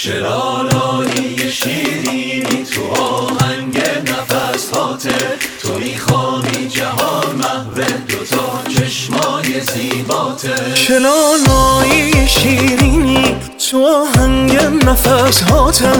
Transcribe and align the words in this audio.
شرالایی 0.00 1.52
شیرینی 1.52 2.64
تو 2.74 3.02
آهنگ 3.02 3.78
نفس 3.78 4.70
هاته 4.70 5.14
تو 5.62 5.78
می‌خوانی 5.78 6.68
جهان 6.68 7.36
محو 7.36 7.74
دوتا 8.08 8.62
چشمای 8.68 9.60
زیباته. 9.60 10.74
شلالایی 10.74 12.28
شیرینی 12.28 13.36
تو 13.70 13.86
آهنگ 13.86 14.56
نفس 14.86 15.42
هاته 15.42 15.92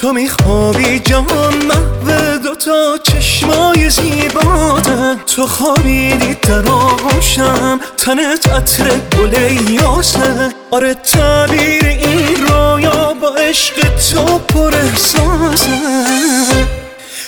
تو 0.00 0.12
میخوابی 0.12 0.98
جهان 0.98 1.54
محو 1.66 2.38
دوتا 2.38 2.98
چشمای 3.02 3.90
زیباته. 3.90 5.16
تو 5.26 5.46
خوابیدی 5.46 6.34
در 6.34 6.68
آغوشم 6.68 7.80
تنت 7.96 8.48
عطر 8.48 8.90
گل 9.18 9.34
یاسه. 9.70 10.54
آره 10.70 10.94
تعبیر 10.94 11.84
این 11.86 12.46
رویا 12.48 13.13
عشق 13.48 13.74
تو 14.12 14.38
پر 14.38 14.72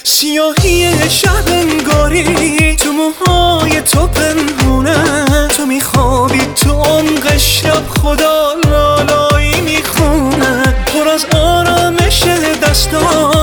سیاهی 0.02 1.11
شب 1.11 1.48
انگاری 1.48 2.77
تو 2.77 2.93
موهای 2.93 3.80
تو 3.80 4.07
پنهونه 4.07 5.48
تو 5.48 5.66
میخوابی 5.66 6.41
تو 6.65 6.71
عمق 6.73 7.37
شب 7.37 7.88
خدا 7.88 8.52
لالایی 8.71 9.60
می‌خونه. 9.60 10.62
پر 10.62 11.09
از 11.09 11.27
آرامش 11.34 12.23
دستات 12.62 13.36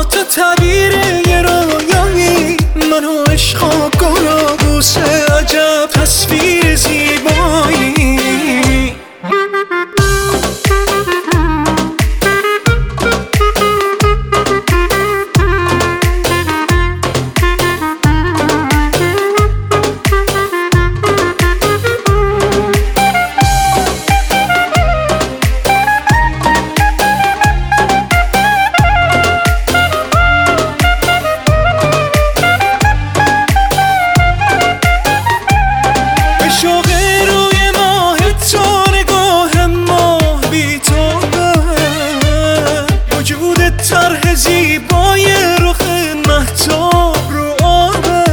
زیبای 44.36 45.26
رخ 45.60 45.82
محتاب 46.28 47.18
رو 47.32 47.56
آبه. 47.64 48.24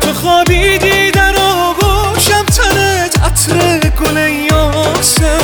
تو 0.00 0.14
خوابیدی 0.14 1.10
در 1.10 1.34
آغوشم 1.36 2.44
تنت 2.44 3.20
عطر 3.24 3.78
گل 3.78 4.16
یاسه. 4.50 5.38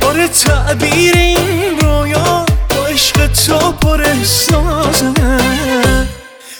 بار 0.00 0.26
تعبیر 0.26 1.16
این 1.16 1.78
رویا 1.80 2.46
با 2.70 2.86
عشق 2.86 3.26
تو 3.26 3.72
پر 3.72 4.02
احساسه. 4.02 5.12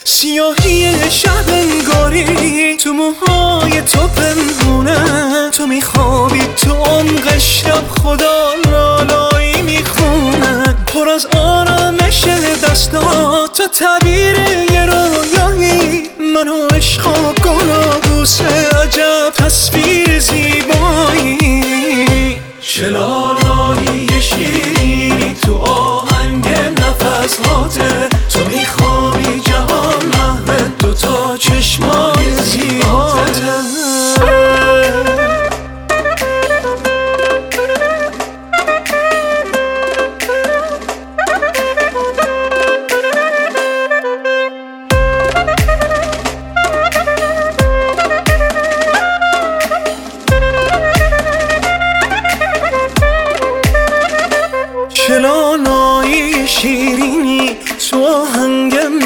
سیاهی 0.05 1.11
شب 1.11 1.49
انگاری 1.49 2.77
تو 2.77 2.93
موهای 2.93 3.83
تو 3.83 4.07
پنهونه. 4.09 5.51
تو 5.51 5.67
میخوابی 5.67 6.41
تو 6.57 6.73
عمق 6.73 7.39
شب 7.39 7.89
خدا 8.03 8.51
پر 8.65 8.80
از 11.21 11.27
آرامش 11.37 12.25
دستات 12.65 13.57
تو 13.57 13.67
تعبیر 13.67 14.39
یه 14.73 14.87
رویایی. 14.87 16.03
منو 16.19 16.69
عشق 16.77 17.07
و 17.07 17.33
گل 17.33 17.71
و 17.71 17.99
بوسه 18.09 18.69
عجب 18.69 19.33
تصویر 19.35 20.19
زیبایی. 20.19 21.39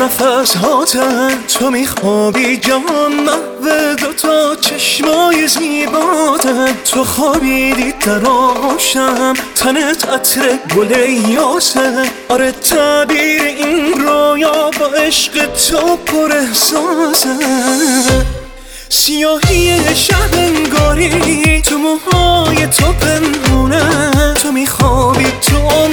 نفس 0.04 0.56
هاتن 0.56 1.44
تو 1.48 1.70
میخوابی 1.70 2.56
جهان 2.56 3.12
محو 3.12 3.94
دوتا 4.00 4.56
چشمای 4.56 5.48
زیباتن. 5.48 6.74
تو 6.84 7.04
خوابیدی 7.04 7.92
در 7.92 8.26
آغوشم 8.26 9.34
تنت 9.54 10.08
عطر 10.08 10.58
گل 10.76 10.90
یاسه 11.28 12.10
آره 12.28 12.52
تعبیر 12.52 13.42
این 13.42 14.00
رویا 14.00 14.70
با 14.80 14.86
عشق 14.86 15.46
تو 15.46 15.96
پر 15.96 16.32
احساسه 16.32 17.28
سیاهی 18.88 19.94
شب 19.94 20.34
انگاری 20.34 21.62
تو 21.62 21.78
موهای 21.78 22.66
تو 22.66 22.92
پنهونه. 22.92 24.34
تو 24.34 24.52
میخوابی 24.52 25.24
تو 25.24 25.83